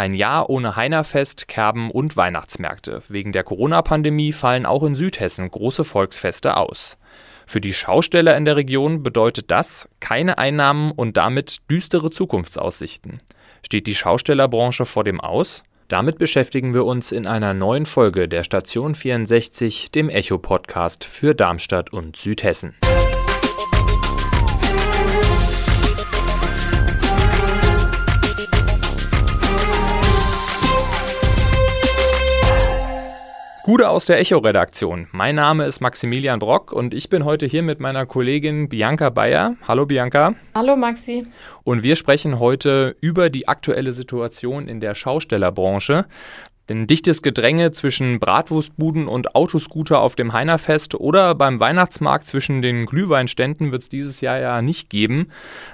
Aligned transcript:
Ein 0.00 0.14
Jahr 0.14 0.48
ohne 0.48 0.76
Heinerfest, 0.76 1.46
Kerben 1.46 1.90
und 1.90 2.16
Weihnachtsmärkte. 2.16 3.02
Wegen 3.08 3.32
der 3.32 3.44
Corona-Pandemie 3.44 4.32
fallen 4.32 4.64
auch 4.64 4.82
in 4.82 4.94
Südhessen 4.94 5.50
große 5.50 5.84
Volksfeste 5.84 6.56
aus. 6.56 6.96
Für 7.46 7.60
die 7.60 7.74
Schausteller 7.74 8.34
in 8.34 8.46
der 8.46 8.56
Region 8.56 9.02
bedeutet 9.02 9.50
das 9.50 9.90
keine 10.00 10.38
Einnahmen 10.38 10.90
und 10.92 11.18
damit 11.18 11.70
düstere 11.70 12.10
Zukunftsaussichten. 12.10 13.20
Steht 13.62 13.86
die 13.86 13.94
Schaustellerbranche 13.94 14.86
vor 14.86 15.04
dem 15.04 15.20
Aus? 15.20 15.64
Damit 15.88 16.16
beschäftigen 16.16 16.72
wir 16.72 16.86
uns 16.86 17.12
in 17.12 17.26
einer 17.26 17.52
neuen 17.52 17.84
Folge 17.84 18.26
der 18.26 18.42
Station 18.42 18.94
64, 18.94 19.90
dem 19.90 20.08
Echo-Podcast 20.08 21.04
für 21.04 21.34
Darmstadt 21.34 21.92
und 21.92 22.16
Südhessen. 22.16 22.74
Gude 33.70 33.88
aus 33.88 34.06
der 34.06 34.18
Echo-Redaktion. 34.18 35.06
Mein 35.12 35.36
Name 35.36 35.64
ist 35.64 35.80
Maximilian 35.80 36.40
Brock 36.40 36.72
und 36.72 36.92
ich 36.92 37.08
bin 37.08 37.24
heute 37.24 37.46
hier 37.46 37.62
mit 37.62 37.78
meiner 37.78 38.04
Kollegin 38.04 38.68
Bianca 38.68 39.10
Bayer. 39.10 39.54
Hallo 39.68 39.86
Bianca. 39.86 40.34
Hallo 40.56 40.74
Maxi. 40.74 41.24
Und 41.62 41.84
wir 41.84 41.94
sprechen 41.94 42.40
heute 42.40 42.96
über 43.00 43.30
die 43.30 43.46
aktuelle 43.46 43.92
Situation 43.92 44.66
in 44.66 44.80
der 44.80 44.96
Schaustellerbranche. 44.96 46.06
Denn 46.68 46.88
dichtes 46.88 47.22
Gedränge 47.22 47.70
zwischen 47.70 48.18
Bratwurstbuden 48.18 49.06
und 49.06 49.36
Autoscooter 49.36 50.00
auf 50.00 50.16
dem 50.16 50.32
Heinerfest 50.32 50.96
oder 50.96 51.36
beim 51.36 51.60
Weihnachtsmarkt 51.60 52.26
zwischen 52.26 52.62
den 52.62 52.86
Glühweinständen 52.86 53.70
wird 53.70 53.82
es 53.82 53.88
dieses 53.88 54.20
Jahr 54.20 54.40
ja 54.40 54.62
nicht 54.62 54.90
geben. 54.90 55.28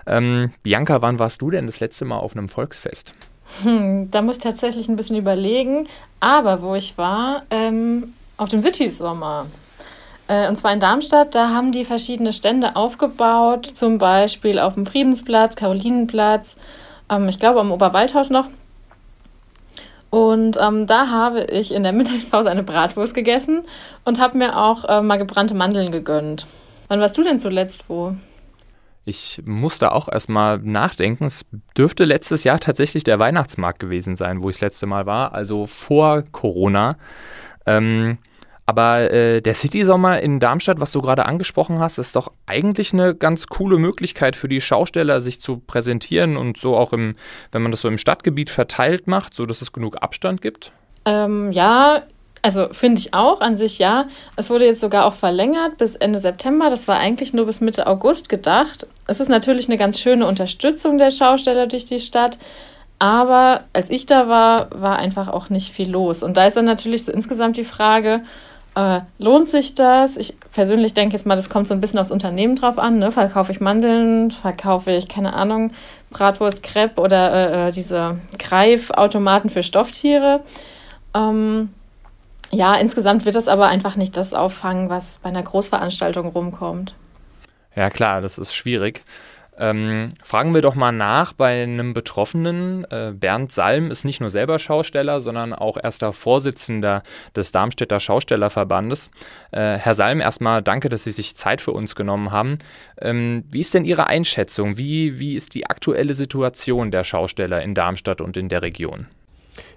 Ähm, 0.06 0.52
Bianca, 0.62 1.00
wann 1.00 1.18
warst 1.18 1.40
du 1.40 1.50
denn 1.50 1.64
das 1.64 1.80
letzte 1.80 2.04
Mal 2.04 2.18
auf 2.18 2.36
einem 2.36 2.50
Volksfest? 2.50 3.14
Hm, 3.62 4.10
da 4.10 4.22
muss 4.22 4.36
ich 4.36 4.42
tatsächlich 4.42 4.88
ein 4.88 4.96
bisschen 4.96 5.16
überlegen. 5.16 5.88
Aber 6.20 6.62
wo 6.62 6.74
ich 6.74 6.96
war, 6.98 7.42
ähm, 7.50 8.14
auf 8.36 8.48
dem 8.48 8.60
Cities 8.60 8.98
Sommer. 8.98 9.46
Äh, 10.28 10.48
und 10.48 10.56
zwar 10.56 10.72
in 10.72 10.80
Darmstadt, 10.80 11.34
da 11.34 11.50
haben 11.50 11.72
die 11.72 11.84
verschiedene 11.84 12.32
Stände 12.32 12.76
aufgebaut, 12.76 13.66
zum 13.74 13.98
Beispiel 13.98 14.58
auf 14.58 14.74
dem 14.74 14.86
Friedensplatz, 14.86 15.56
Karolinenplatz, 15.56 16.56
ähm, 17.08 17.28
ich 17.28 17.38
glaube 17.38 17.60
am 17.60 17.70
Oberwaldhaus 17.70 18.30
noch. 18.30 18.46
Und 20.10 20.56
ähm, 20.60 20.86
da 20.86 21.08
habe 21.08 21.44
ich 21.44 21.72
in 21.72 21.82
der 21.82 21.92
Mittagspause 21.92 22.50
eine 22.50 22.62
Bratwurst 22.62 23.14
gegessen 23.14 23.64
und 24.04 24.20
habe 24.20 24.38
mir 24.38 24.58
auch 24.58 24.84
äh, 24.84 25.02
mal 25.02 25.16
gebrannte 25.16 25.54
Mandeln 25.54 25.92
gegönnt. 25.92 26.46
Wann 26.88 27.00
warst 27.00 27.16
du 27.18 27.22
denn 27.22 27.38
zuletzt 27.38 27.84
wo? 27.88 28.14
Ich 29.08 29.40
musste 29.46 29.92
auch 29.92 30.08
erstmal 30.08 30.58
nachdenken. 30.58 31.26
Es 31.26 31.46
dürfte 31.78 32.04
letztes 32.04 32.42
Jahr 32.42 32.58
tatsächlich 32.58 33.04
der 33.04 33.20
Weihnachtsmarkt 33.20 33.78
gewesen 33.78 34.16
sein, 34.16 34.42
wo 34.42 34.50
ich 34.50 34.56
das 34.56 34.62
letzte 34.62 34.86
Mal 34.86 35.06
war, 35.06 35.32
also 35.32 35.66
vor 35.66 36.24
Corona. 36.32 36.96
Ähm, 37.66 38.18
aber 38.66 39.12
äh, 39.12 39.40
der 39.40 39.54
City-Sommer 39.54 40.20
in 40.20 40.40
Darmstadt, 40.40 40.80
was 40.80 40.90
du 40.90 41.00
gerade 41.00 41.24
angesprochen 41.24 41.78
hast, 41.78 41.98
ist 41.98 42.16
doch 42.16 42.32
eigentlich 42.46 42.92
eine 42.92 43.14
ganz 43.14 43.46
coole 43.46 43.78
Möglichkeit 43.78 44.34
für 44.34 44.48
die 44.48 44.60
Schausteller, 44.60 45.20
sich 45.20 45.40
zu 45.40 45.58
präsentieren 45.58 46.36
und 46.36 46.58
so 46.58 46.76
auch 46.76 46.92
im, 46.92 47.14
wenn 47.52 47.62
man 47.62 47.70
das 47.70 47.82
so 47.82 47.88
im 47.88 47.98
Stadtgebiet 47.98 48.50
verteilt 48.50 49.06
macht, 49.06 49.34
so 49.34 49.46
dass 49.46 49.62
es 49.62 49.72
genug 49.72 50.02
Abstand 50.02 50.42
gibt. 50.42 50.72
Ähm, 51.04 51.52
ja, 51.52 52.02
also 52.46 52.68
finde 52.72 53.00
ich 53.00 53.12
auch 53.12 53.40
an 53.40 53.56
sich 53.56 53.80
ja. 53.80 54.06
Es 54.36 54.50
wurde 54.50 54.66
jetzt 54.66 54.80
sogar 54.80 55.04
auch 55.06 55.14
verlängert 55.14 55.78
bis 55.78 55.96
Ende 55.96 56.20
September. 56.20 56.70
Das 56.70 56.86
war 56.86 56.96
eigentlich 56.96 57.34
nur 57.34 57.44
bis 57.44 57.60
Mitte 57.60 57.88
August 57.88 58.28
gedacht. 58.28 58.86
Es 59.08 59.18
ist 59.18 59.28
natürlich 59.28 59.66
eine 59.66 59.76
ganz 59.76 59.98
schöne 59.98 60.24
Unterstützung 60.28 60.96
der 60.96 61.10
Schausteller 61.10 61.66
durch 61.66 61.86
die 61.86 61.98
Stadt. 61.98 62.38
Aber 63.00 63.64
als 63.72 63.90
ich 63.90 64.06
da 64.06 64.28
war, 64.28 64.68
war 64.70 64.96
einfach 64.96 65.26
auch 65.26 65.50
nicht 65.50 65.72
viel 65.72 65.90
los. 65.90 66.22
Und 66.22 66.36
da 66.36 66.46
ist 66.46 66.56
dann 66.56 66.66
natürlich 66.66 67.04
so 67.04 67.10
insgesamt 67.10 67.56
die 67.56 67.64
Frage, 67.64 68.22
äh, 68.76 69.00
lohnt 69.18 69.48
sich 69.48 69.74
das? 69.74 70.16
Ich 70.16 70.36
persönlich 70.52 70.94
denke 70.94 71.16
jetzt 71.16 71.26
mal, 71.26 71.34
das 71.34 71.50
kommt 71.50 71.66
so 71.66 71.74
ein 71.74 71.80
bisschen 71.80 71.98
aufs 71.98 72.12
Unternehmen 72.12 72.54
drauf 72.54 72.78
an. 72.78 73.00
Ne? 73.00 73.10
Verkaufe 73.10 73.50
ich 73.50 73.60
Mandeln, 73.60 74.30
verkaufe 74.30 74.92
ich, 74.92 75.08
keine 75.08 75.32
Ahnung, 75.32 75.72
Bratwurst, 76.10 76.62
Crepe 76.62 77.00
oder 77.00 77.32
äh, 77.32 77.68
äh 77.68 77.72
diese 77.72 78.18
Greifautomaten 78.38 79.50
für 79.50 79.64
Stofftiere. 79.64 80.42
Ähm, 81.12 81.70
ja, 82.50 82.74
insgesamt 82.76 83.24
wird 83.24 83.36
das 83.36 83.48
aber 83.48 83.68
einfach 83.68 83.96
nicht 83.96 84.16
das 84.16 84.34
auffangen, 84.34 84.88
was 84.88 85.18
bei 85.18 85.28
einer 85.28 85.42
Großveranstaltung 85.42 86.28
rumkommt. 86.28 86.94
Ja, 87.74 87.90
klar, 87.90 88.20
das 88.20 88.38
ist 88.38 88.54
schwierig. 88.54 89.02
Ähm, 89.58 90.10
fragen 90.22 90.52
wir 90.52 90.60
doch 90.60 90.74
mal 90.74 90.92
nach 90.92 91.32
bei 91.32 91.62
einem 91.62 91.94
Betroffenen. 91.94 92.84
Äh, 92.90 93.12
Bernd 93.14 93.52
Salm 93.52 93.90
ist 93.90 94.04
nicht 94.04 94.20
nur 94.20 94.28
selber 94.28 94.58
Schausteller, 94.58 95.22
sondern 95.22 95.54
auch 95.54 95.78
erster 95.82 96.12
Vorsitzender 96.12 97.02
des 97.34 97.52
Darmstädter 97.52 97.98
Schaustellerverbandes. 97.98 99.10
Äh, 99.52 99.78
Herr 99.78 99.94
Salm, 99.94 100.20
erstmal 100.20 100.62
danke, 100.62 100.90
dass 100.90 101.04
Sie 101.04 101.12
sich 101.12 101.36
Zeit 101.36 101.62
für 101.62 101.72
uns 101.72 101.94
genommen 101.94 102.32
haben. 102.32 102.58
Ähm, 103.00 103.44
wie 103.50 103.60
ist 103.60 103.72
denn 103.72 103.86
Ihre 103.86 104.08
Einschätzung? 104.08 104.76
Wie, 104.76 105.18
wie 105.18 105.36
ist 105.36 105.54
die 105.54 105.66
aktuelle 105.66 106.12
Situation 106.12 106.90
der 106.90 107.04
Schausteller 107.04 107.62
in 107.62 107.74
Darmstadt 107.74 108.20
und 108.20 108.36
in 108.36 108.50
der 108.50 108.60
Region? 108.60 109.06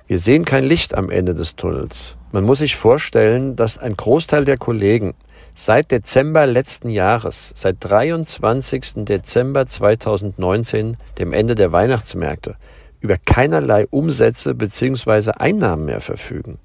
Wir 0.08 0.20
sehen 0.20 0.44
kein 0.44 0.66
Licht 0.66 0.94
am 0.94 1.10
Ende 1.10 1.36
des 1.36 1.56
Tunnels. 1.56 2.18
Man 2.32 2.44
muss 2.44 2.60
sich 2.60 2.76
vorstellen, 2.76 3.56
dass 3.56 3.80
ein 3.80 3.98
Großteil 3.98 4.46
der 4.46 4.58
Kollegen 4.58 5.16
seit 5.56 5.90
Dezember 5.92 6.46
letzten 6.46 6.90
Jahres, 6.90 7.52
seit 7.56 7.78
23. 7.80 9.06
Dezember 9.06 9.66
2019, 9.66 10.98
dem 11.18 11.34
Ende 11.34 11.56
der 11.56 11.72
Weihnachtsmärkte, 11.72 12.56
über 13.00 13.18
keinerlei 13.18 13.88
Umsätze 13.90 14.54
bzw. 14.54 15.32
Einnahmen 15.32 15.86
mehr 15.86 16.02
verfügen. 16.02 16.60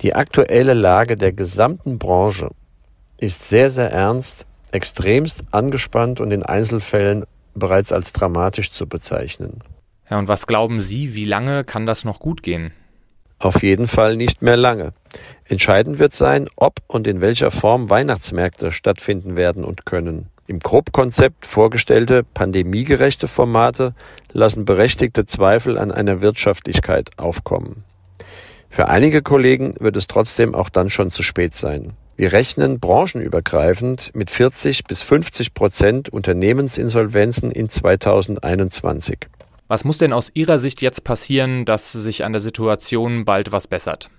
Die 0.00 0.14
aktuelle 0.14 0.74
Lage 0.74 1.16
der 1.16 1.32
gesamten 1.32 1.98
Branche 1.98 2.50
ist 3.18 3.46
sehr, 3.48 3.70
sehr 3.70 3.90
ernst, 3.90 4.46
extremst 4.72 5.44
angespannt 5.50 6.20
und 6.20 6.30
in 6.30 6.42
Einzelfällen 6.42 7.24
bereits 7.54 7.92
als 7.92 8.12
dramatisch 8.12 8.72
zu 8.72 8.88
bezeichnen. 8.88 9.60
Ja, 10.10 10.18
und 10.18 10.28
was 10.28 10.46
glauben 10.46 10.80
Sie, 10.80 11.14
wie 11.14 11.24
lange 11.24 11.64
kann 11.64 11.86
das 11.86 12.04
noch 12.04 12.18
gut 12.18 12.42
gehen? 12.42 12.72
Auf 13.44 13.62
jeden 13.62 13.88
Fall 13.88 14.16
nicht 14.16 14.40
mehr 14.40 14.56
lange. 14.56 14.94
Entscheidend 15.44 15.98
wird 15.98 16.14
sein, 16.14 16.48
ob 16.56 16.80
und 16.86 17.06
in 17.06 17.20
welcher 17.20 17.50
Form 17.50 17.90
Weihnachtsmärkte 17.90 18.72
stattfinden 18.72 19.36
werden 19.36 19.64
und 19.64 19.84
können. 19.84 20.30
Im 20.46 20.60
Grobkonzept 20.60 21.44
vorgestellte 21.44 22.22
pandemiegerechte 22.22 23.28
Formate 23.28 23.94
lassen 24.32 24.64
berechtigte 24.64 25.26
Zweifel 25.26 25.76
an 25.76 25.92
einer 25.92 26.22
Wirtschaftlichkeit 26.22 27.10
aufkommen. 27.18 27.84
Für 28.70 28.88
einige 28.88 29.20
Kollegen 29.20 29.74
wird 29.78 29.98
es 29.98 30.06
trotzdem 30.06 30.54
auch 30.54 30.70
dann 30.70 30.88
schon 30.88 31.10
zu 31.10 31.22
spät 31.22 31.54
sein. 31.54 31.92
Wir 32.16 32.32
rechnen 32.32 32.80
branchenübergreifend 32.80 34.12
mit 34.14 34.30
40 34.30 34.84
bis 34.84 35.02
50 35.02 35.52
Prozent 35.52 36.08
Unternehmensinsolvenzen 36.08 37.50
in 37.50 37.68
2021. 37.68 39.18
Was 39.66 39.84
muss 39.84 39.98
denn 39.98 40.12
aus 40.12 40.30
Ihrer 40.34 40.58
Sicht 40.58 40.82
jetzt 40.82 41.04
passieren, 41.04 41.64
dass 41.64 41.92
sich 41.92 42.24
an 42.24 42.32
der 42.32 42.42
Situation 42.42 43.24
bald 43.24 43.50
was 43.50 43.66
bessert? 43.66 44.10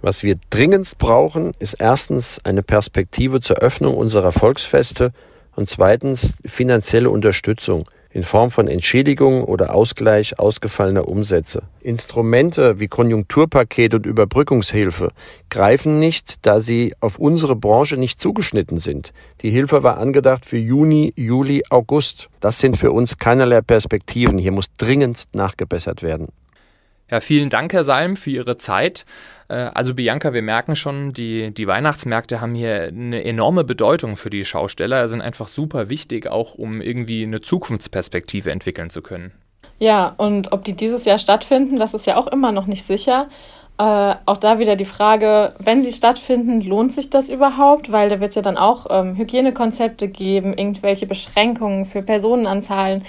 Was 0.00 0.22
wir 0.22 0.36
dringendst 0.48 0.96
brauchen, 0.96 1.52
ist 1.58 1.74
erstens 1.74 2.38
eine 2.44 2.62
Perspektive 2.62 3.40
zur 3.40 3.56
Öffnung 3.56 3.96
unserer 3.96 4.32
Volksfeste 4.32 5.12
und 5.54 5.68
zweitens 5.68 6.34
finanzielle 6.46 7.10
Unterstützung 7.10 7.84
in 8.12 8.24
Form 8.24 8.50
von 8.50 8.66
Entschädigung 8.66 9.44
oder 9.44 9.74
Ausgleich 9.74 10.38
ausgefallener 10.38 11.06
Umsätze. 11.06 11.62
Instrumente 11.80 12.80
wie 12.80 12.88
Konjunkturpaket 12.88 13.94
und 13.94 14.06
Überbrückungshilfe 14.06 15.12
greifen 15.48 15.98
nicht, 15.98 16.44
da 16.46 16.60
sie 16.60 16.94
auf 17.00 17.18
unsere 17.18 17.54
Branche 17.54 17.96
nicht 17.96 18.20
zugeschnitten 18.20 18.78
sind. 18.78 19.12
Die 19.42 19.50
Hilfe 19.50 19.82
war 19.82 19.98
angedacht 19.98 20.44
für 20.44 20.58
Juni, 20.58 21.12
Juli, 21.16 21.62
August. 21.70 22.28
Das 22.40 22.58
sind 22.58 22.76
für 22.76 22.90
uns 22.90 23.18
keinerlei 23.18 23.60
Perspektiven. 23.60 24.38
Hier 24.38 24.52
muss 24.52 24.74
dringend 24.76 25.24
nachgebessert 25.32 26.02
werden. 26.02 26.28
Ja, 27.10 27.20
vielen 27.20 27.48
Dank, 27.48 27.72
Herr 27.72 27.84
Salm, 27.84 28.16
für 28.16 28.30
Ihre 28.30 28.56
Zeit. 28.56 29.04
Äh, 29.48 29.54
also 29.54 29.94
Bianca, 29.94 30.32
wir 30.32 30.42
merken 30.42 30.76
schon, 30.76 31.12
die, 31.12 31.52
die 31.52 31.66
Weihnachtsmärkte 31.66 32.40
haben 32.40 32.54
hier 32.54 32.84
eine 32.84 33.24
enorme 33.24 33.64
Bedeutung 33.64 34.16
für 34.16 34.30
die 34.30 34.44
Schausteller, 34.44 35.08
sind 35.08 35.20
einfach 35.20 35.48
super 35.48 35.90
wichtig, 35.90 36.28
auch 36.28 36.54
um 36.54 36.80
irgendwie 36.80 37.24
eine 37.24 37.40
Zukunftsperspektive 37.40 38.50
entwickeln 38.50 38.90
zu 38.90 39.02
können. 39.02 39.32
Ja, 39.78 40.14
und 40.18 40.52
ob 40.52 40.64
die 40.64 40.74
dieses 40.74 41.04
Jahr 41.04 41.18
stattfinden, 41.18 41.76
das 41.76 41.94
ist 41.94 42.06
ja 42.06 42.16
auch 42.16 42.28
immer 42.28 42.52
noch 42.52 42.66
nicht 42.66 42.86
sicher. 42.86 43.28
Äh, 43.78 44.14
auch 44.26 44.36
da 44.36 44.58
wieder 44.58 44.76
die 44.76 44.84
Frage, 44.84 45.54
wenn 45.58 45.82
sie 45.82 45.92
stattfinden, 45.92 46.60
lohnt 46.60 46.92
sich 46.92 47.08
das 47.08 47.30
überhaupt? 47.30 47.90
Weil 47.90 48.10
da 48.10 48.20
wird 48.20 48.30
es 48.30 48.34
ja 48.36 48.42
dann 48.42 48.58
auch 48.58 48.86
ähm, 48.90 49.16
Hygienekonzepte 49.16 50.06
geben, 50.08 50.52
irgendwelche 50.52 51.06
Beschränkungen 51.06 51.86
für 51.86 52.02
Personenanzahlen. 52.02 53.04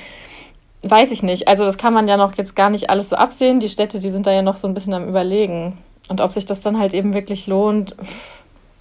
Weiß 0.83 1.11
ich 1.11 1.21
nicht. 1.21 1.47
Also 1.47 1.63
das 1.65 1.77
kann 1.77 1.93
man 1.93 2.07
ja 2.07 2.17
noch 2.17 2.33
jetzt 2.35 2.55
gar 2.55 2.69
nicht 2.69 2.89
alles 2.89 3.09
so 3.09 3.15
absehen. 3.15 3.59
Die 3.59 3.69
Städte, 3.69 3.99
die 3.99 4.11
sind 4.11 4.25
da 4.25 4.31
ja 4.31 4.41
noch 4.41 4.57
so 4.57 4.67
ein 4.67 4.73
bisschen 4.73 4.93
am 4.93 5.07
Überlegen. 5.07 5.77
Und 6.09 6.21
ob 6.21 6.33
sich 6.33 6.45
das 6.45 6.61
dann 6.61 6.79
halt 6.79 6.93
eben 6.93 7.13
wirklich 7.13 7.47
lohnt, 7.47 7.95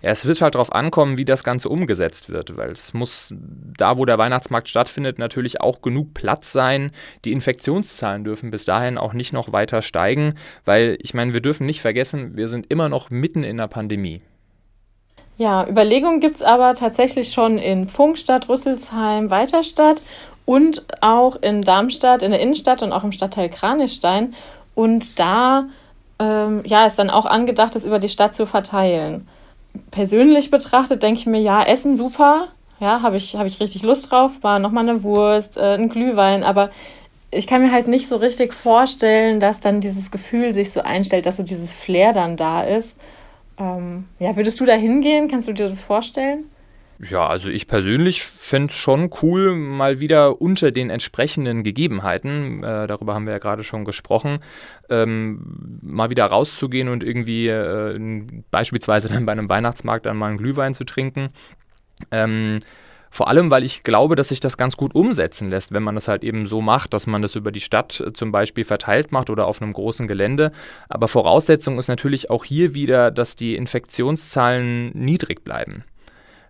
Ja, 0.02 0.11
es 0.11 0.25
wird 0.25 0.41
halt 0.41 0.55
darauf 0.55 0.73
ankommen, 0.73 1.19
wie 1.19 1.26
das 1.26 1.44
Ganze 1.44 1.69
umgesetzt 1.69 2.31
wird, 2.31 2.56
weil 2.56 2.70
es 2.70 2.94
muss 2.94 3.35
da, 3.76 3.99
wo 3.99 4.06
der 4.06 4.17
Weihnachtsmarkt 4.17 4.69
stattfindet, 4.69 5.19
natürlich 5.19 5.61
auch 5.61 5.82
genug 5.82 6.14
Platz 6.14 6.52
sein. 6.52 6.93
Die 7.26 7.32
Infektionszahlen 7.32 8.25
dürfen 8.25 8.50
bis 8.50 8.64
dahin 8.64 8.96
auch 8.96 9.12
nicht 9.12 9.35
noch 9.35 9.53
weiter 9.53 9.82
steigen, 9.82 10.35
weil 10.64 10.96
ich 11.03 11.12
meine, 11.12 11.35
wir 11.35 11.43
dürfen 11.43 11.67
nicht 11.67 11.82
vergessen, 11.82 12.35
wir 12.35 12.49
sind 12.49 12.70
immer 12.70 12.88
noch 12.88 13.11
mitten 13.11 13.44
in 13.44 13.58
der 13.58 13.69
Pandemie. 13.69 14.23
Ja, 15.37 15.67
Überlegungen 15.67 16.20
gibt 16.20 16.37
es 16.37 16.43
aber 16.43 16.75
tatsächlich 16.75 17.32
schon 17.32 17.58
in 17.58 17.88
Funkstadt, 17.88 18.49
Rüsselsheim, 18.49 19.31
Weiterstadt 19.31 20.03
und 20.50 20.85
auch 21.00 21.37
in 21.43 21.62
Darmstadt, 21.62 22.23
in 22.23 22.31
der 22.31 22.41
Innenstadt 22.41 22.82
und 22.82 22.93
auch 22.93 23.05
im 23.05 23.12
Stadtteil 23.12 23.49
Kranichstein. 23.49 24.35
Und 24.75 25.19
da 25.19 25.67
ähm, 26.19 26.62
ja, 26.67 26.87
ist 26.87 26.99
dann 26.99 27.11
auch 27.11 27.26
angedacht, 27.26 27.75
das 27.75 27.85
über 27.85 27.99
die 27.99 28.08
Stadt 28.08 28.35
zu 28.35 28.47
verteilen 28.47 29.29
persönlich 29.91 30.50
betrachtet 30.50 31.02
denke 31.02 31.20
ich 31.20 31.26
mir, 31.26 31.41
ja, 31.41 31.62
Essen 31.62 31.97
super, 31.97 32.49
ja, 32.79 33.02
habe 33.02 33.17
ich, 33.17 33.37
hab 33.37 33.47
ich 33.47 33.61
richtig 33.61 33.82
Lust 33.82 34.11
drauf, 34.11 34.32
war 34.43 34.58
nochmal 34.58 34.88
eine 34.88 35.02
Wurst, 35.02 35.56
äh, 35.56 35.75
ein 35.75 35.88
Glühwein, 35.88 36.43
aber 36.43 36.70
ich 37.31 37.46
kann 37.46 37.62
mir 37.62 37.70
halt 37.70 37.87
nicht 37.87 38.08
so 38.08 38.17
richtig 38.17 38.53
vorstellen, 38.53 39.38
dass 39.38 39.61
dann 39.61 39.81
dieses 39.81 40.11
Gefühl 40.11 40.53
sich 40.53 40.73
so 40.73 40.81
einstellt, 40.81 41.26
dass 41.26 41.37
so 41.37 41.43
dieses 41.43 41.70
Flair 41.70 42.12
dann 42.12 42.37
da 42.37 42.62
ist. 42.62 42.96
Ähm, 43.56 44.08
ja, 44.19 44.35
würdest 44.35 44.58
du 44.58 44.64
da 44.64 44.73
hingehen? 44.73 45.29
Kannst 45.29 45.46
du 45.46 45.53
dir 45.53 45.69
das 45.69 45.81
vorstellen? 45.81 46.44
Ja, 47.08 47.26
also 47.26 47.49
ich 47.49 47.67
persönlich 47.67 48.23
fände 48.23 48.67
es 48.67 48.76
schon 48.76 49.11
cool, 49.23 49.55
mal 49.55 50.00
wieder 50.00 50.43
unter 50.43 50.70
den 50.70 50.91
entsprechenden 50.91 51.62
Gegebenheiten, 51.62 52.62
äh, 52.62 52.87
darüber 52.87 53.14
haben 53.14 53.25
wir 53.25 53.32
ja 53.32 53.38
gerade 53.38 53.64
schon 53.64 53.87
gesprochen, 53.87 54.41
ähm, 54.91 55.81
mal 55.81 56.11
wieder 56.11 56.26
rauszugehen 56.26 56.88
und 56.88 57.02
irgendwie 57.02 57.49
äh, 57.49 57.99
beispielsweise 58.50 59.08
dann 59.08 59.25
bei 59.25 59.32
einem 59.32 59.49
Weihnachtsmarkt 59.49 60.05
dann 60.05 60.19
mal 60.19 60.29
einen 60.29 60.37
Glühwein 60.37 60.75
zu 60.75 60.85
trinken. 60.85 61.29
Ähm, 62.11 62.58
vor 63.11 63.29
allem, 63.29 63.50
weil 63.50 63.64
ich 63.64 63.82
glaube, 63.82 64.14
dass 64.14 64.29
sich 64.29 64.41
das 64.41 64.58
ganz 64.58 64.76
gut 64.76 64.94
umsetzen 64.94 65.49
lässt, 65.49 65.73
wenn 65.73 65.82
man 65.82 65.94
das 65.94 66.06
halt 66.06 66.23
eben 66.23 66.46
so 66.46 66.61
macht, 66.61 66.93
dass 66.93 67.06
man 67.06 67.23
das 67.23 67.35
über 67.35 67.50
die 67.50 67.61
Stadt 67.61 68.00
äh, 68.00 68.12
zum 68.12 68.31
Beispiel 68.31 68.64
verteilt 68.64 69.11
macht 69.11 69.31
oder 69.31 69.46
auf 69.46 69.62
einem 69.62 69.73
großen 69.73 70.06
Gelände. 70.06 70.53
Aber 70.91 71.08
Voraussetzung 71.08 71.79
ist 71.79 71.88
natürlich 71.88 72.29
auch 72.29 72.44
hier 72.44 72.75
wieder, 72.75 73.11
dass 73.11 73.37
die 73.37 73.56
Infektionszahlen 73.56 74.91
niedrig 74.94 75.44
bleiben. 75.44 75.85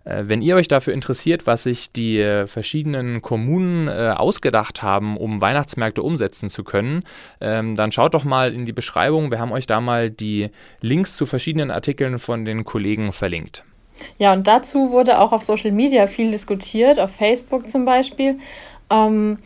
Äh, 0.03 0.23
wenn 0.25 0.41
ihr 0.41 0.55
euch 0.55 0.67
dafür 0.67 0.93
interessiert, 0.93 1.47
was 1.47 1.63
sich 1.63 1.91
die 1.91 2.19
äh, 2.19 2.47
verschiedenen 2.47 3.21
Kommunen 3.21 3.87
äh, 3.87 4.13
ausgedacht 4.15 4.81
haben, 4.81 5.17
um 5.17 5.41
Weihnachtsmärkte 5.41 6.01
umsetzen 6.01 6.49
zu 6.49 6.63
können, 6.63 7.03
ähm, 7.39 7.75
dann 7.75 7.91
schaut 7.91 8.13
doch 8.13 8.23
mal 8.23 8.53
in 8.53 8.65
die 8.65 8.73
Beschreibung. 8.73 9.31
Wir 9.31 9.39
haben 9.39 9.51
euch 9.51 9.67
da 9.67 9.81
mal 9.81 10.09
die 10.09 10.49
Links 10.81 11.15
zu 11.15 11.25
verschiedenen 11.25 11.71
Artikeln 11.71 12.19
von 12.19 12.45
den 12.45 12.63
Kollegen 12.63 13.11
verlinkt. 13.11 13.63
Ja, 14.17 14.33
und 14.33 14.47
dazu 14.47 14.91
wurde 14.91 15.19
auch 15.19 15.31
auf 15.31 15.43
Social 15.43 15.71
Media 15.71 16.07
viel 16.07 16.31
diskutiert, 16.31 16.99
auf 16.99 17.11
Facebook 17.11 17.69
zum 17.69 17.85
Beispiel. 17.85 18.39
Ähm, 18.89 19.37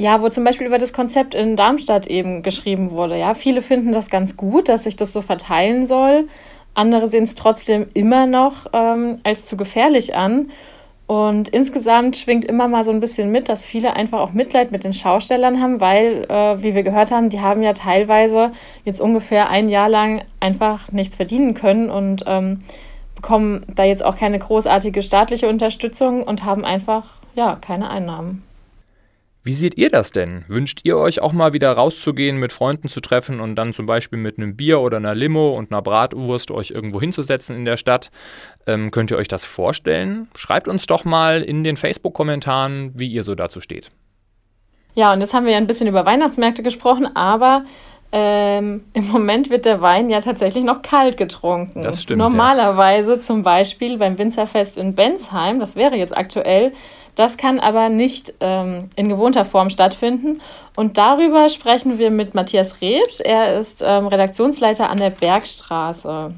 ja, 0.00 0.22
wo 0.22 0.28
zum 0.28 0.44
Beispiel 0.44 0.68
über 0.68 0.78
das 0.78 0.92
Konzept 0.92 1.34
in 1.34 1.56
Darmstadt 1.56 2.06
eben 2.06 2.44
geschrieben 2.44 2.92
wurde. 2.92 3.18
Ja, 3.18 3.34
viele 3.34 3.62
finden 3.62 3.92
das 3.92 4.08
ganz 4.08 4.36
gut, 4.36 4.68
dass 4.68 4.84
sich 4.84 4.94
das 4.94 5.12
so 5.12 5.22
verteilen 5.22 5.86
soll. 5.86 6.28
Andere 6.78 7.08
sehen 7.08 7.24
es 7.24 7.34
trotzdem 7.34 7.88
immer 7.92 8.26
noch 8.26 8.66
ähm, 8.72 9.18
als 9.24 9.44
zu 9.44 9.56
gefährlich 9.56 10.14
an. 10.14 10.50
Und 11.08 11.48
insgesamt 11.48 12.16
schwingt 12.16 12.44
immer 12.44 12.68
mal 12.68 12.84
so 12.84 12.92
ein 12.92 13.00
bisschen 13.00 13.32
mit, 13.32 13.48
dass 13.48 13.64
viele 13.64 13.96
einfach 13.96 14.20
auch 14.20 14.32
Mitleid 14.32 14.70
mit 14.70 14.84
den 14.84 14.92
Schaustellern 14.92 15.60
haben, 15.60 15.80
weil, 15.80 16.26
äh, 16.28 16.62
wie 16.62 16.74
wir 16.74 16.82
gehört 16.82 17.10
haben, 17.10 17.30
die 17.30 17.40
haben 17.40 17.62
ja 17.62 17.72
teilweise 17.72 18.52
jetzt 18.84 19.00
ungefähr 19.00 19.48
ein 19.48 19.68
Jahr 19.70 19.88
lang 19.88 20.22
einfach 20.38 20.92
nichts 20.92 21.16
verdienen 21.16 21.54
können 21.54 21.90
und 21.90 22.24
ähm, 22.26 22.60
bekommen 23.16 23.64
da 23.74 23.84
jetzt 23.84 24.04
auch 24.04 24.16
keine 24.16 24.38
großartige 24.38 25.02
staatliche 25.02 25.48
Unterstützung 25.48 26.22
und 26.22 26.44
haben 26.44 26.64
einfach 26.64 27.06
ja 27.34 27.56
keine 27.56 27.90
Einnahmen. 27.90 28.44
Wie 29.48 29.54
seht 29.54 29.78
ihr 29.78 29.88
das 29.88 30.12
denn? 30.12 30.44
Wünscht 30.46 30.80
ihr 30.82 30.98
euch 30.98 31.22
auch 31.22 31.32
mal 31.32 31.54
wieder 31.54 31.72
rauszugehen, 31.72 32.36
mit 32.36 32.52
Freunden 32.52 32.88
zu 32.88 33.00
treffen 33.00 33.40
und 33.40 33.54
dann 33.54 33.72
zum 33.72 33.86
Beispiel 33.86 34.18
mit 34.18 34.36
einem 34.36 34.56
Bier 34.56 34.78
oder 34.80 34.98
einer 34.98 35.14
Limo 35.14 35.56
und 35.56 35.72
einer 35.72 35.80
Bratwurst 35.80 36.50
euch 36.50 36.70
irgendwo 36.70 37.00
hinzusetzen 37.00 37.56
in 37.56 37.64
der 37.64 37.78
Stadt? 37.78 38.10
Ähm, 38.66 38.90
könnt 38.90 39.10
ihr 39.10 39.16
euch 39.16 39.26
das 39.26 39.46
vorstellen? 39.46 40.28
Schreibt 40.36 40.68
uns 40.68 40.84
doch 40.84 41.06
mal 41.06 41.40
in 41.40 41.64
den 41.64 41.78
Facebook-Kommentaren, 41.78 42.92
wie 42.94 43.08
ihr 43.08 43.22
so 43.22 43.34
dazu 43.34 43.62
steht. 43.62 43.88
Ja, 44.94 45.14
und 45.14 45.22
jetzt 45.22 45.32
haben 45.32 45.46
wir 45.46 45.52
ja 45.52 45.58
ein 45.58 45.66
bisschen 45.66 45.86
über 45.86 46.04
Weihnachtsmärkte 46.04 46.62
gesprochen, 46.62 47.08
aber 47.16 47.64
ähm, 48.12 48.84
im 48.92 49.08
Moment 49.08 49.48
wird 49.48 49.64
der 49.64 49.80
Wein 49.80 50.10
ja 50.10 50.20
tatsächlich 50.20 50.62
noch 50.62 50.82
kalt 50.82 51.16
getrunken. 51.16 51.80
Das 51.80 52.02
stimmt. 52.02 52.18
Normalerweise 52.18 53.14
ja. 53.14 53.20
zum 53.20 53.44
Beispiel 53.44 53.96
beim 53.96 54.18
Winzerfest 54.18 54.76
in 54.76 54.94
Bensheim, 54.94 55.58
das 55.58 55.74
wäre 55.74 55.96
jetzt 55.96 56.14
aktuell, 56.14 56.72
das 57.18 57.36
kann 57.36 57.60
aber 57.60 57.88
nicht 57.88 58.34
ähm, 58.40 58.90
in 58.96 59.08
gewohnter 59.08 59.44
Form 59.44 59.70
stattfinden. 59.70 60.40
Und 60.76 60.98
darüber 60.98 61.48
sprechen 61.48 61.98
wir 61.98 62.10
mit 62.10 62.34
Matthias 62.34 62.80
Rebs. 62.80 63.20
Er 63.20 63.58
ist 63.58 63.82
ähm, 63.84 64.06
Redaktionsleiter 64.06 64.88
an 64.88 64.98
der 64.98 65.10
Bergstraße. 65.10 66.32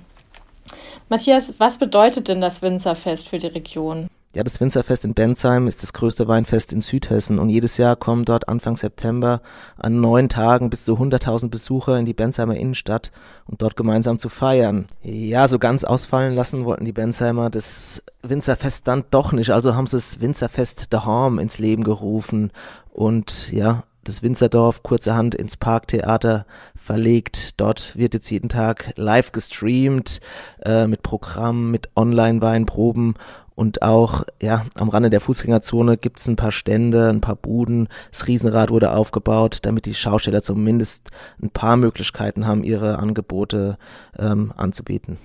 Matthias, 1.09 1.55
was 1.59 1.79
bedeutet 1.79 2.29
denn 2.29 2.41
das 2.41 2.63
Winzerfest 2.63 3.29
für 3.29 3.39
die 3.39 3.49
Region? 3.49 4.10
Ja, 4.33 4.45
das 4.45 4.61
Winzerfest 4.61 5.05
in 5.05 5.15
Bensheim 5.15 5.67
ist 5.67 5.83
das 5.83 5.93
größte 5.93 6.29
Weinfest 6.29 6.73
in 6.73 6.81
Südhessen 6.81 7.41
und 7.41 7.51
jedes 7.51 7.79
Jahr 7.79 7.97
kommen 7.97 8.25
dort 8.25 8.49
Anfang 8.49 8.77
September 8.77 9.41
an 9.77 10.01
neun 10.01 10.29
Tagen 10.29 10.71
bis 10.71 10.85
zu 10.85 10.95
100.000 10.95 11.49
Besucher 11.49 11.99
in 11.99 12.07
die 12.07 12.15
Bensheimer 12.15 12.55
Innenstadt, 12.55 13.11
um 13.47 13.59
dort 13.59 13.75
gemeinsam 13.75 14.19
zu 14.19 14.29
feiern. 14.29 14.87
Ja, 15.03 15.49
so 15.49 15.59
ganz 15.59 15.83
ausfallen 15.83 16.37
lassen 16.37 16.65
wollten 16.65 16.85
die 16.85 16.93
Bensheimer 16.93 17.51
das 17.51 18.05
Winzerfest 18.23 18.87
dann 18.87 19.03
doch 19.11 19.33
nicht, 19.33 19.51
also 19.51 19.75
haben 19.75 19.89
sie 19.89 19.97
das 19.97 20.21
Winzerfest 20.21 20.93
daheim 20.93 21.41
ins 21.41 21.59
Leben 21.59 21.83
gerufen 21.83 22.53
und 22.93 23.51
ja, 23.51 23.83
das 24.05 24.23
Winzerdorf 24.23 24.83
kurzerhand 24.83 25.35
ins 25.35 25.57
Parktheater 25.57 26.47
verlegt. 26.75 27.61
Dort 27.61 27.97
wird 27.97 28.15
jetzt 28.15 28.31
jeden 28.31 28.49
Tag 28.49 28.93
live 28.97 29.33
gestreamt 29.33 30.21
äh, 30.65 30.87
mit 30.87 31.03
Programmen, 31.03 31.71
mit 31.71 31.91
Online-Weinproben 31.97 33.15
und 33.61 33.83
auch, 33.83 34.25
ja, 34.41 34.65
am 34.75 34.89
Rande 34.89 35.11
der 35.11 35.21
Fußgängerzone 35.21 35.99
gibt's 35.99 36.27
ein 36.27 36.37
paar 36.37 36.51
Stände, 36.51 37.11
ein 37.11 37.21
paar 37.21 37.37
Buden. 37.37 37.89
Das 38.11 38.27
Riesenrad 38.27 38.71
wurde 38.71 38.93
aufgebaut, 38.93 39.59
damit 39.63 39.85
die 39.85 39.93
Schausteller 39.93 40.41
zumindest 40.41 41.11
ein 41.43 41.51
paar 41.51 41.77
Möglichkeiten 41.77 42.47
haben, 42.47 42.65
ihre 42.65 42.99
Angebote 42.99 43.77
ähm, 44.19 44.55
anzubieten. 44.57 45.19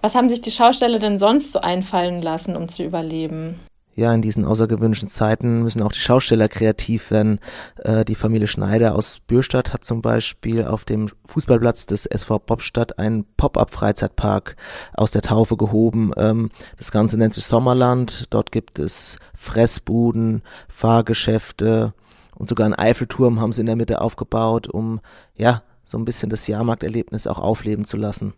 Was 0.00 0.14
haben 0.14 0.30
sich 0.30 0.40
die 0.40 0.52
Schausteller 0.52 0.98
denn 0.98 1.18
sonst 1.18 1.52
so 1.52 1.60
einfallen 1.60 2.22
lassen, 2.22 2.56
um 2.56 2.70
zu 2.70 2.82
überleben? 2.82 3.60
Ja, 3.96 4.12
in 4.14 4.20
diesen 4.20 4.44
außergewöhnlichen 4.44 5.08
Zeiten 5.08 5.62
müssen 5.62 5.82
auch 5.82 5.90
die 5.90 6.00
Schausteller 6.00 6.48
kreativ 6.48 7.10
werden. 7.10 7.40
Äh, 7.76 8.04
die 8.04 8.14
Familie 8.14 8.46
Schneider 8.46 8.94
aus 8.94 9.20
Bürstadt 9.26 9.72
hat 9.72 9.84
zum 9.84 10.02
Beispiel 10.02 10.66
auf 10.66 10.84
dem 10.84 11.08
Fußballplatz 11.24 11.86
des 11.86 12.04
SV 12.04 12.38
Popstadt 12.40 12.98
einen 12.98 13.24
Pop-up-Freizeitpark 13.38 14.56
aus 14.92 15.12
der 15.12 15.22
Taufe 15.22 15.56
gehoben. 15.56 16.12
Ähm, 16.18 16.50
das 16.76 16.92
Ganze 16.92 17.16
nennt 17.16 17.32
sich 17.32 17.46
Sommerland. 17.46 18.34
Dort 18.34 18.52
gibt 18.52 18.78
es 18.78 19.16
Fressbuden, 19.34 20.42
Fahrgeschäfte 20.68 21.94
und 22.34 22.48
sogar 22.48 22.66
einen 22.66 22.74
Eiffelturm 22.74 23.40
haben 23.40 23.52
sie 23.52 23.62
in 23.62 23.66
der 23.66 23.76
Mitte 23.76 24.02
aufgebaut, 24.02 24.68
um 24.68 25.00
ja 25.36 25.62
so 25.86 25.96
ein 25.96 26.04
bisschen 26.04 26.28
das 26.28 26.46
Jahrmarkterlebnis 26.46 27.26
auch 27.26 27.38
aufleben 27.38 27.86
zu 27.86 27.96
lassen. 27.96 28.34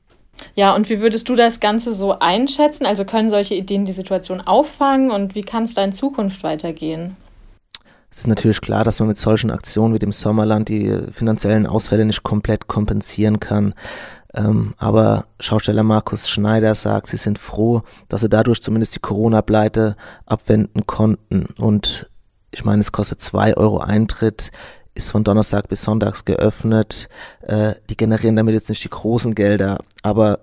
Ja, 0.54 0.75
und 0.75 0.88
wie 0.88 1.00
würdest 1.00 1.28
du 1.28 1.35
das 1.35 1.61
Ganze 1.61 1.95
so 1.95 2.18
einschätzen? 2.18 2.87
Also 2.87 3.04
können 3.04 3.30
solche 3.30 3.54
Ideen 3.54 3.85
die 3.85 3.92
Situation 3.92 4.40
auffangen 4.40 5.11
und 5.11 5.35
wie 5.35 5.42
kann 5.42 5.64
es 5.64 5.75
da 5.75 5.85
in 5.85 5.92
Zukunft 5.92 6.42
weitergehen? 6.42 7.16
Es 8.11 8.21
ist 8.21 8.26
natürlich 8.26 8.61
klar, 8.61 8.85
dass 8.85 9.00
man 9.00 9.09
mit 9.09 9.18
solchen 9.18 9.50
Aktionen 9.50 9.95
wie 9.95 9.99
dem 9.99 10.12
Sommerland 10.12 10.68
die 10.68 10.99
finanziellen 11.11 11.66
Ausfälle 11.66 12.04
nicht 12.04 12.23
komplett 12.23 12.66
kompensieren 12.66 13.38
kann. 13.38 13.75
Ähm, 14.35 14.75
aber 14.78 15.26
Schausteller 15.40 15.83
Markus 15.83 16.28
Schneider 16.28 16.75
sagt, 16.75 17.09
sie 17.09 17.16
sind 17.16 17.38
froh, 17.38 17.83
dass 18.09 18.23
sie 18.23 18.28
dadurch 18.28 18.62
zumindest 18.62 18.95
die 18.95 19.00
Corona-Pleite 19.00 19.97
abwenden 20.26 20.87
konnten. 20.87 21.47
Und 21.59 22.11
ich 22.50 22.64
meine, 22.64 22.80
es 22.80 22.92
kostet 22.92 23.21
zwei 23.21 23.57
Euro 23.57 23.78
Eintritt 23.78 24.50
ist 24.98 25.10
von 25.10 25.24
Donnerstag 25.24 25.68
bis 25.68 25.82
Sonntags 25.82 26.24
geöffnet. 26.24 27.08
Äh, 27.40 27.74
die 27.88 27.96
generieren 27.96 28.36
damit 28.36 28.54
jetzt 28.54 28.68
nicht 28.68 28.84
die 28.84 28.90
großen 28.90 29.34
Gelder, 29.34 29.78
aber 30.02 30.40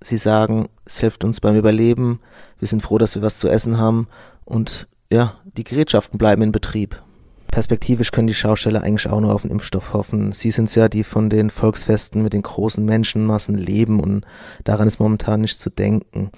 sie 0.00 0.16
sagen, 0.16 0.68
es 0.84 1.00
hilft 1.00 1.24
uns 1.24 1.40
beim 1.40 1.56
Überleben. 1.56 2.20
Wir 2.58 2.68
sind 2.68 2.82
froh, 2.82 2.98
dass 2.98 3.16
wir 3.16 3.22
was 3.22 3.38
zu 3.38 3.48
essen 3.48 3.78
haben 3.78 4.08
und 4.44 4.86
ja, 5.12 5.34
die 5.44 5.64
Gerätschaften 5.64 6.18
bleiben 6.18 6.42
in 6.42 6.52
Betrieb. 6.52 7.02
Perspektivisch 7.48 8.10
können 8.10 8.26
die 8.26 8.34
Schausteller 8.34 8.82
eigentlich 8.82 9.10
auch 9.10 9.20
nur 9.20 9.34
auf 9.34 9.42
den 9.42 9.50
Impfstoff 9.50 9.92
hoffen. 9.92 10.32
Sie 10.32 10.50
sind 10.50 10.74
ja, 10.74 10.88
die 10.88 11.04
von 11.04 11.30
den 11.30 11.50
Volksfesten 11.50 12.22
mit 12.22 12.32
den 12.32 12.42
großen 12.42 12.84
Menschenmassen 12.84 13.56
leben 13.56 14.00
und 14.00 14.24
daran 14.64 14.86
ist 14.86 15.00
momentan 15.00 15.40
nicht 15.40 15.58
zu 15.58 15.70
denken. 15.70 16.30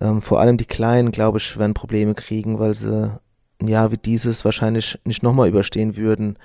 Ähm, 0.00 0.22
vor 0.22 0.40
allem 0.40 0.56
die 0.56 0.66
Kleinen, 0.66 1.10
glaube 1.10 1.38
ich, 1.38 1.58
werden 1.58 1.74
Probleme 1.74 2.14
kriegen, 2.14 2.58
weil 2.58 2.74
sie 2.74 3.18
ein 3.62 3.68
Jahr 3.68 3.92
wie 3.92 3.96
dieses 3.96 4.44
wahrscheinlich 4.44 4.98
nicht 5.04 5.22
nochmal 5.22 5.48
überstehen 5.48 5.96
würden. 5.96 6.38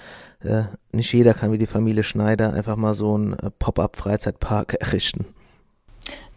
Äh, 0.44 0.64
nicht 0.92 1.14
jeder 1.14 1.34
kann 1.34 1.52
wie 1.52 1.58
die 1.58 1.68
Familie 1.68 2.04
Schneider 2.04 2.54
einfach 2.54 2.76
mal 2.76 2.96
so 2.96 3.14
einen 3.14 3.34
äh, 3.34 3.50
Pop-up-Freizeitpark 3.60 4.74
errichten. 4.80 5.26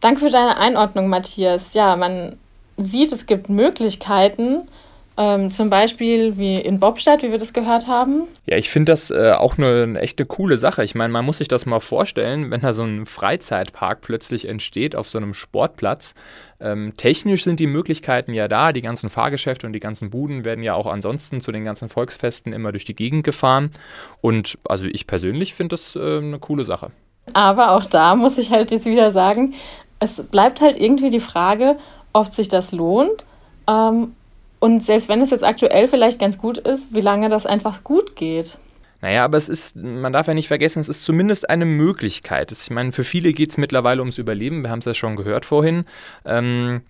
Danke 0.00 0.20
für 0.20 0.30
deine 0.30 0.56
Einordnung, 0.56 1.08
Matthias. 1.08 1.74
Ja, 1.74 1.94
man 1.96 2.36
sieht, 2.76 3.12
es 3.12 3.26
gibt 3.26 3.50
Möglichkeiten, 3.50 4.68
ähm, 5.16 5.50
zum 5.50 5.70
Beispiel 5.70 6.38
wie 6.38 6.54
in 6.56 6.80
Bobstadt, 6.80 7.22
wie 7.22 7.30
wir 7.30 7.38
das 7.38 7.52
gehört 7.52 7.86
haben. 7.86 8.22
Ja, 8.46 8.56
ich 8.56 8.70
finde 8.70 8.92
das 8.92 9.10
äh, 9.10 9.32
auch 9.32 9.58
eine, 9.58 9.82
eine 9.82 10.00
echte 10.00 10.24
coole 10.24 10.56
Sache. 10.56 10.84
Ich 10.84 10.94
meine, 10.94 11.12
man 11.12 11.24
muss 11.24 11.38
sich 11.38 11.48
das 11.48 11.66
mal 11.66 11.80
vorstellen, 11.80 12.50
wenn 12.50 12.60
da 12.60 12.72
so 12.72 12.84
ein 12.84 13.06
Freizeitpark 13.06 14.00
plötzlich 14.00 14.48
entsteht 14.48 14.96
auf 14.96 15.10
so 15.10 15.18
einem 15.18 15.34
Sportplatz. 15.34 16.14
Ähm, 16.60 16.94
technisch 16.96 17.44
sind 17.44 17.60
die 17.60 17.66
Möglichkeiten 17.66 18.32
ja 18.32 18.48
da. 18.48 18.72
Die 18.72 18.82
ganzen 18.82 19.10
Fahrgeschäfte 19.10 19.66
und 19.66 19.72
die 19.72 19.80
ganzen 19.80 20.10
Buden 20.10 20.44
werden 20.44 20.62
ja 20.62 20.74
auch 20.74 20.86
ansonsten 20.86 21.40
zu 21.40 21.52
den 21.52 21.64
ganzen 21.64 21.88
Volksfesten 21.88 22.52
immer 22.52 22.70
durch 22.70 22.84
die 22.84 22.96
Gegend 22.96 23.24
gefahren. 23.24 23.72
Und 24.20 24.58
also 24.68 24.84
ich 24.84 25.06
persönlich 25.06 25.54
finde 25.54 25.74
das 25.74 25.96
äh, 25.96 26.18
eine 26.18 26.38
coole 26.38 26.64
Sache. 26.64 26.92
Aber 27.32 27.72
auch 27.72 27.84
da 27.84 28.14
muss 28.14 28.38
ich 28.38 28.50
halt 28.50 28.70
jetzt 28.70 28.86
wieder 28.86 29.10
sagen, 29.10 29.54
es 29.98 30.22
bleibt 30.22 30.60
halt 30.60 30.78
irgendwie 30.78 31.10
die 31.10 31.20
Frage, 31.20 31.76
ob 32.12 32.34
sich 32.34 32.48
das 32.48 32.72
lohnt 32.72 33.24
ähm, 33.68 34.14
und 34.60 34.84
selbst 34.84 35.08
wenn 35.08 35.22
es 35.22 35.30
jetzt 35.30 35.42
aktuell 35.42 35.88
vielleicht 35.88 36.20
ganz 36.20 36.38
gut 36.38 36.58
ist, 36.58 36.94
wie 36.94 37.00
lange 37.00 37.28
das 37.30 37.46
einfach 37.46 37.82
gut 37.82 38.14
geht. 38.14 38.58
Naja, 39.00 39.24
aber 39.24 39.38
es 39.38 39.48
ist, 39.48 39.76
man 39.76 40.12
darf 40.12 40.26
ja 40.26 40.34
nicht 40.34 40.48
vergessen, 40.48 40.80
es 40.80 40.90
ist 40.90 41.04
zumindest 41.04 41.48
eine 41.48 41.64
Möglichkeit. 41.64 42.52
Ich 42.52 42.70
meine, 42.70 42.92
für 42.92 43.02
viele 43.02 43.32
geht 43.32 43.50
es 43.50 43.56
mittlerweile 43.56 44.02
ums 44.02 44.18
Überleben, 44.18 44.62
wir 44.62 44.70
haben 44.70 44.80
es 44.80 44.84
ja 44.84 44.92
schon 44.92 45.16
gehört 45.16 45.46
vorhin. 45.46 45.86
Ähm, 46.26 46.82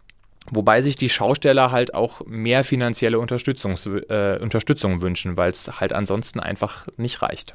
wobei 0.51 0.83
sich 0.83 0.97
die 0.97 1.09
Schausteller 1.09 1.71
halt 1.71 1.95
auch 1.95 2.23
mehr 2.27 2.65
finanzielle 2.65 3.21
Unterstützung, 3.21 3.77
äh, 4.09 4.39
Unterstützung 4.41 5.03
wünschen, 5.03 5.37
weil 5.37 5.51
es 5.53 5.81
halt 5.81 5.93
ansonsten 5.93 6.41
einfach 6.41 6.89
nicht 6.97 7.23
reicht. 7.23 7.55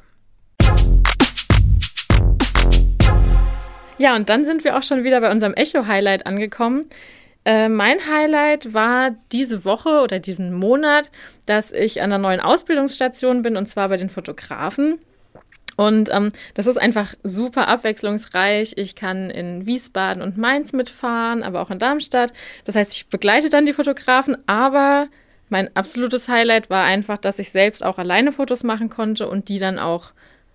Ja, 3.98 4.16
und 4.16 4.30
dann 4.30 4.46
sind 4.46 4.64
wir 4.64 4.78
auch 4.78 4.82
schon 4.82 5.04
wieder 5.04 5.20
bei 5.20 5.30
unserem 5.30 5.52
Echo-Highlight 5.52 6.26
angekommen. 6.26 6.86
Äh, 7.46 7.68
mein 7.68 7.98
Highlight 8.10 8.74
war 8.74 9.14
diese 9.30 9.64
Woche 9.64 10.00
oder 10.00 10.18
diesen 10.18 10.52
Monat, 10.52 11.12
dass 11.46 11.70
ich 11.70 12.02
an 12.02 12.12
einer 12.12 12.18
neuen 12.18 12.40
Ausbildungsstation 12.40 13.42
bin 13.42 13.56
und 13.56 13.66
zwar 13.68 13.88
bei 13.88 13.96
den 13.96 14.10
Fotografen. 14.10 14.98
Und 15.76 16.08
ähm, 16.12 16.32
das 16.54 16.66
ist 16.66 16.76
einfach 16.76 17.14
super 17.22 17.68
abwechslungsreich. 17.68 18.72
Ich 18.76 18.96
kann 18.96 19.30
in 19.30 19.64
Wiesbaden 19.64 20.24
und 20.24 20.36
Mainz 20.36 20.72
mitfahren, 20.72 21.44
aber 21.44 21.60
auch 21.60 21.70
in 21.70 21.78
Darmstadt. 21.78 22.32
Das 22.64 22.74
heißt, 22.74 22.92
ich 22.92 23.06
begleite 23.06 23.48
dann 23.48 23.64
die 23.64 23.74
Fotografen, 23.74 24.36
aber 24.48 25.06
mein 25.48 25.70
absolutes 25.76 26.28
Highlight 26.28 26.68
war 26.68 26.84
einfach, 26.84 27.18
dass 27.18 27.38
ich 27.38 27.52
selbst 27.52 27.84
auch 27.84 27.98
alleine 27.98 28.32
Fotos 28.32 28.64
machen 28.64 28.90
konnte 28.90 29.28
und 29.28 29.48
die 29.48 29.60
dann 29.60 29.78
auch 29.78 30.10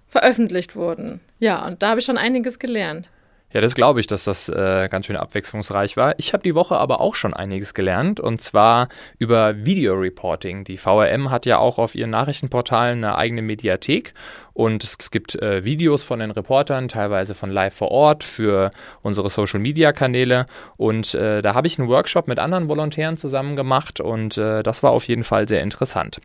veröffentlicht 0.10 0.75
wurden. 0.75 1.21
Ja, 1.39 1.65
und 1.65 1.81
da 1.81 1.91
habe 1.91 2.01
ich 2.01 2.05
schon 2.05 2.17
einiges 2.17 2.60
gelernt. 2.60 3.07
Ja, 3.53 3.60
das 3.60 3.75
glaube 3.75 4.00
ich, 4.00 4.08
dass 4.08 4.24
das 4.24 4.48
äh, 4.48 4.88
ganz 4.89 5.08
schön 5.08 5.17
abwechslungsreich 5.17 5.98
war. 5.98 6.17
Ich 6.17 6.31
habe 6.31 6.41
die 6.41 6.55
Woche 6.55 6.77
aber 6.77 7.01
auch 7.01 7.15
schon 7.15 7.34
einiges 7.34 7.74
gelernt 7.74 8.22
und 8.22 8.41
zwar 8.41 8.88
über 9.20 9.65
Video-Reporting. 9.65 10.63
Die 10.63 10.77
VRM 10.77 11.31
hat 11.31 11.46
ja 11.46 11.58
auch 11.58 11.77
auf 11.77 11.93
ihren 11.93 12.12
Nachrichtenportalen 12.12 13.03
eine 13.03 13.17
eigene 13.17 13.41
Mediathek 13.41 14.13
und 14.53 14.86
es, 14.86 14.96
es 14.98 15.12
gibt 15.12 15.36
äh, 15.36 15.65
Videos 15.65 16.03
von 16.03 16.20
den 16.20 16.31
Reportern, 16.31 16.88
teilweise 16.88 17.36
von 17.36 17.51
live 17.51 17.75
vor 17.75 17.91
Ort 17.91 18.24
für 18.24 18.72
unsere 19.01 19.29
Social-Media-Kanäle 19.29 20.46
und 20.77 21.13
äh, 21.13 21.41
da 21.41 21.53
habe 21.53 21.67
ich 21.67 21.77
einen 21.77 21.89
Workshop 21.89 22.29
mit 22.29 22.39
anderen 22.39 22.70
Volontären 22.70 23.17
zusammen 23.17 23.58
gemacht 23.58 24.00
und 24.00 24.38
äh, 24.38 24.63
das 24.63 24.81
war 24.81 24.91
auf 24.91 25.10
jeden 25.10 25.25
Fall 25.25 25.50
sehr 25.50 25.62
interessant. 25.62 26.22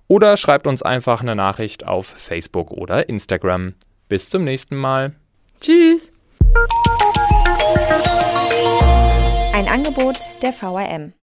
oder 0.09 0.35
schreibt 0.35 0.67
uns 0.67 0.83
einfach 0.83 1.21
eine 1.21 1.37
Nachricht 1.37 1.87
auf 1.87 2.05
Facebook 2.05 2.71
oder 2.71 3.07
Instagram. 3.07 3.75
Bis 4.09 4.29
zum 4.29 4.43
nächsten 4.43 4.75
Mal. 4.75 5.13
Tschüss. 5.61 6.11
Ein 9.53 9.69
Angebot 9.69 10.17
der 10.41 10.51
VRM. 10.51 11.13